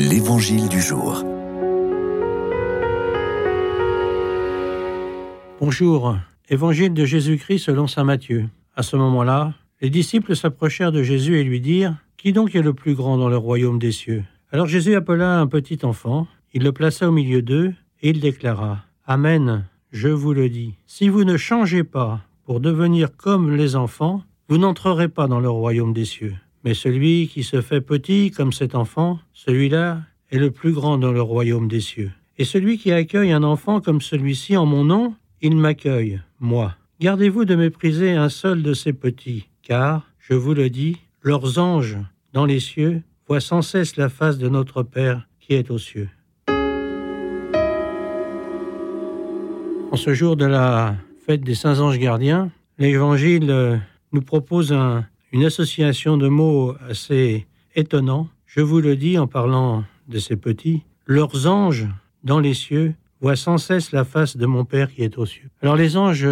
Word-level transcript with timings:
L'Évangile 0.00 0.68
du 0.68 0.80
jour. 0.80 1.24
Bonjour, 5.58 6.16
Évangile 6.48 6.94
de 6.94 7.04
Jésus-Christ 7.04 7.58
selon 7.58 7.88
Saint 7.88 8.04
Matthieu. 8.04 8.48
À 8.76 8.84
ce 8.84 8.94
moment-là, 8.94 9.54
les 9.80 9.90
disciples 9.90 10.36
s'approchèrent 10.36 10.92
de 10.92 11.02
Jésus 11.02 11.40
et 11.40 11.42
lui 11.42 11.60
dirent 11.60 11.96
Qui 12.16 12.32
donc 12.32 12.54
est 12.54 12.62
le 12.62 12.74
plus 12.74 12.94
grand 12.94 13.18
dans 13.18 13.28
le 13.28 13.36
royaume 13.36 13.80
des 13.80 13.90
cieux? 13.90 14.22
Alors 14.52 14.68
Jésus 14.68 14.94
appela 14.94 15.40
un 15.40 15.48
petit 15.48 15.80
enfant, 15.82 16.28
il 16.52 16.62
le 16.62 16.70
plaça 16.70 17.08
au 17.08 17.12
milieu 17.12 17.42
d'eux 17.42 17.74
et 18.00 18.10
il 18.10 18.20
déclara 18.20 18.84
Amen, 19.04 19.64
je 19.90 20.10
vous 20.10 20.32
le 20.32 20.48
dis, 20.48 20.74
si 20.86 21.08
vous 21.08 21.24
ne 21.24 21.36
changez 21.36 21.82
pas 21.82 22.20
pour 22.44 22.60
devenir 22.60 23.16
comme 23.16 23.56
les 23.56 23.74
enfants, 23.74 24.22
vous 24.48 24.58
n'entrerez 24.58 25.08
pas 25.08 25.26
dans 25.26 25.40
le 25.40 25.50
royaume 25.50 25.92
des 25.92 26.04
cieux. 26.04 26.36
Mais 26.64 26.74
celui 26.74 27.28
qui 27.28 27.42
se 27.42 27.60
fait 27.60 27.80
petit 27.80 28.30
comme 28.30 28.52
cet 28.52 28.74
enfant, 28.74 29.20
celui-là 29.32 30.02
est 30.30 30.38
le 30.38 30.50
plus 30.50 30.72
grand 30.72 30.98
dans 30.98 31.12
le 31.12 31.22
royaume 31.22 31.68
des 31.68 31.80
cieux. 31.80 32.10
Et 32.36 32.44
celui 32.44 32.78
qui 32.78 32.92
accueille 32.92 33.32
un 33.32 33.42
enfant 33.42 33.80
comme 33.80 34.00
celui-ci 34.00 34.56
en 34.56 34.66
mon 34.66 34.84
nom, 34.84 35.14
il 35.40 35.56
m'accueille, 35.56 36.20
moi. 36.40 36.74
Gardez-vous 37.00 37.44
de 37.44 37.54
mépriser 37.54 38.12
un 38.12 38.28
seul 38.28 38.62
de 38.62 38.74
ces 38.74 38.92
petits, 38.92 39.48
car, 39.62 40.10
je 40.18 40.34
vous 40.34 40.54
le 40.54 40.68
dis, 40.68 40.96
leurs 41.22 41.58
anges 41.58 41.96
dans 42.32 42.44
les 42.44 42.60
cieux 42.60 43.02
voient 43.26 43.40
sans 43.40 43.62
cesse 43.62 43.96
la 43.96 44.08
face 44.08 44.38
de 44.38 44.48
notre 44.48 44.82
Père 44.82 45.28
qui 45.40 45.54
est 45.54 45.70
aux 45.70 45.78
cieux. 45.78 46.08
En 49.90 49.96
ce 49.96 50.12
jour 50.12 50.36
de 50.36 50.44
la 50.44 50.96
fête 51.24 51.42
des 51.42 51.54
saints 51.54 51.80
anges 51.80 51.98
gardiens, 51.98 52.50
l'Évangile 52.78 53.80
nous 54.12 54.22
propose 54.22 54.72
un, 54.72 55.06
une 55.32 55.44
association 55.44 56.16
de 56.16 56.28
mots 56.28 56.74
assez 56.88 57.46
étonnant. 57.74 58.28
Je 58.46 58.60
vous 58.60 58.80
le 58.80 58.96
dis 58.96 59.18
en 59.18 59.26
parlant 59.26 59.84
de 60.08 60.18
ces 60.18 60.36
petits, 60.36 60.82
leurs 61.06 61.46
anges 61.46 61.86
dans 62.24 62.40
les 62.40 62.54
cieux 62.54 62.94
voient 63.20 63.36
sans 63.36 63.58
cesse 63.58 63.92
la 63.92 64.04
face 64.04 64.36
de 64.36 64.46
mon 64.46 64.64
Père 64.64 64.92
qui 64.92 65.02
est 65.02 65.18
aux 65.18 65.26
cieux. 65.26 65.50
Alors 65.62 65.76
les 65.76 65.96
anges, 65.96 66.26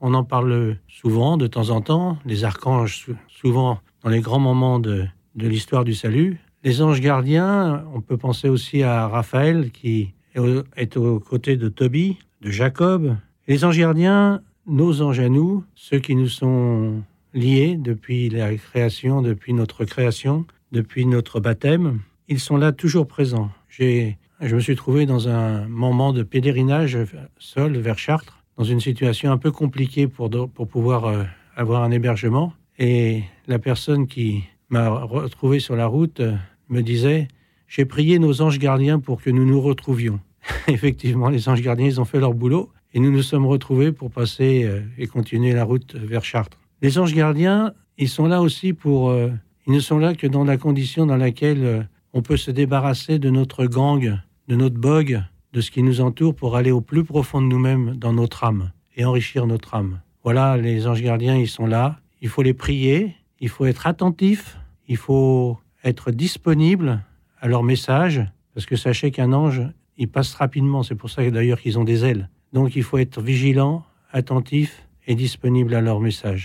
on 0.00 0.14
en 0.14 0.24
parle 0.24 0.76
souvent, 0.88 1.36
de 1.36 1.46
temps 1.46 1.70
en 1.70 1.80
temps, 1.80 2.18
les 2.24 2.44
archanges 2.44 3.10
souvent 3.28 3.80
dans 4.02 4.10
les 4.10 4.20
grands 4.20 4.40
moments 4.40 4.78
de, 4.78 5.04
de 5.34 5.48
l'histoire 5.48 5.84
du 5.84 5.94
salut. 5.94 6.40
Les 6.64 6.80
anges 6.80 7.00
gardiens, 7.00 7.84
on 7.94 8.00
peut 8.00 8.16
penser 8.16 8.48
aussi 8.48 8.82
à 8.82 9.08
Raphaël 9.08 9.70
qui 9.72 10.14
est 10.34 10.96
aux 10.96 11.20
côtés 11.20 11.56
de 11.56 11.68
Tobie, 11.68 12.18
de 12.40 12.50
Jacob. 12.50 13.16
Les 13.48 13.64
anges 13.64 13.78
gardiens, 13.78 14.40
nos 14.66 15.02
anges 15.02 15.20
à 15.20 15.28
nous, 15.28 15.64
ceux 15.74 15.98
qui 15.98 16.14
nous 16.14 16.28
sont 16.28 17.02
liés 17.34 17.76
depuis 17.78 18.28
la 18.28 18.54
création, 18.54 19.22
depuis 19.22 19.52
notre 19.52 19.84
création, 19.84 20.46
depuis 20.72 21.06
notre 21.06 21.40
baptême. 21.40 22.00
Ils 22.28 22.40
sont 22.40 22.56
là 22.56 22.72
toujours 22.72 23.06
présents. 23.06 23.50
J'ai, 23.68 24.18
je 24.40 24.54
me 24.54 24.60
suis 24.60 24.76
trouvé 24.76 25.06
dans 25.06 25.28
un 25.28 25.66
moment 25.68 26.12
de 26.12 26.22
pèlerinage 26.22 26.98
seul 27.38 27.78
vers 27.78 27.98
Chartres, 27.98 28.42
dans 28.56 28.64
une 28.64 28.80
situation 28.80 29.32
un 29.32 29.38
peu 29.38 29.50
compliquée 29.50 30.06
pour, 30.06 30.30
pour 30.52 30.68
pouvoir 30.68 31.06
euh, 31.06 31.24
avoir 31.56 31.82
un 31.82 31.90
hébergement. 31.90 32.52
Et 32.78 33.22
la 33.46 33.58
personne 33.58 34.06
qui 34.06 34.44
m'a 34.68 34.88
retrouvé 34.88 35.60
sur 35.60 35.76
la 35.76 35.86
route 35.86 36.20
euh, 36.20 36.34
me 36.68 36.82
disait 36.82 37.28
J'ai 37.68 37.84
prié 37.84 38.18
nos 38.18 38.40
anges 38.42 38.58
gardiens 38.58 38.98
pour 38.98 39.22
que 39.22 39.30
nous 39.30 39.44
nous 39.44 39.60
retrouvions. 39.60 40.20
Effectivement, 40.68 41.28
les 41.28 41.48
anges 41.48 41.62
gardiens, 41.62 41.86
ils 41.86 42.00
ont 42.00 42.04
fait 42.04 42.20
leur 42.20 42.34
boulot 42.34 42.70
et 42.94 43.00
nous 43.00 43.10
nous 43.10 43.22
sommes 43.22 43.46
retrouvés 43.46 43.92
pour 43.92 44.10
passer 44.10 44.64
euh, 44.64 44.80
et 44.98 45.06
continuer 45.06 45.52
la 45.52 45.64
route 45.64 45.94
vers 45.94 46.24
Chartres. 46.24 46.58
Les 46.82 46.98
anges 46.98 47.14
gardiens, 47.14 47.74
ils 47.96 48.08
sont 48.08 48.26
là 48.26 48.42
aussi 48.42 48.72
pour... 48.72 49.10
Euh, 49.10 49.30
ils 49.68 49.72
ne 49.72 49.78
sont 49.78 49.98
là 49.98 50.14
que 50.14 50.26
dans 50.26 50.42
la 50.42 50.56
condition 50.56 51.06
dans 51.06 51.16
laquelle 51.16 51.64
euh, 51.64 51.82
on 52.12 52.22
peut 52.22 52.36
se 52.36 52.50
débarrasser 52.50 53.20
de 53.20 53.30
notre 53.30 53.66
gang, 53.66 54.18
de 54.48 54.56
notre 54.56 54.74
bog, 54.74 55.22
de 55.52 55.60
ce 55.60 55.70
qui 55.70 55.84
nous 55.84 56.00
entoure 56.00 56.34
pour 56.34 56.56
aller 56.56 56.72
au 56.72 56.80
plus 56.80 57.04
profond 57.04 57.40
de 57.40 57.46
nous-mêmes 57.46 57.94
dans 57.94 58.12
notre 58.12 58.42
âme 58.42 58.72
et 58.96 59.04
enrichir 59.04 59.46
notre 59.46 59.76
âme. 59.76 60.00
Voilà, 60.24 60.56
les 60.56 60.88
anges 60.88 61.02
gardiens, 61.02 61.36
ils 61.36 61.48
sont 61.48 61.66
là. 61.66 62.00
Il 62.20 62.28
faut 62.28 62.42
les 62.42 62.52
prier, 62.52 63.14
il 63.38 63.48
faut 63.48 63.66
être 63.66 63.86
attentif, 63.86 64.58
il 64.88 64.96
faut 64.96 65.58
être 65.84 66.10
disponible 66.10 67.00
à 67.40 67.46
leur 67.46 67.62
message, 67.62 68.26
parce 68.54 68.66
que 68.66 68.74
sachez 68.74 69.12
qu'un 69.12 69.32
ange, 69.32 69.62
il 69.98 70.08
passe 70.08 70.34
rapidement. 70.34 70.82
C'est 70.82 70.96
pour 70.96 71.10
ça 71.10 71.28
d'ailleurs 71.30 71.60
qu'ils 71.60 71.78
ont 71.78 71.84
des 71.84 72.04
ailes. 72.04 72.28
Donc 72.52 72.74
il 72.74 72.82
faut 72.82 72.98
être 72.98 73.20
vigilant, 73.20 73.84
attentif 74.10 74.88
et 75.06 75.14
disponible 75.14 75.74
à 75.74 75.80
leur 75.80 76.00
message. 76.00 76.40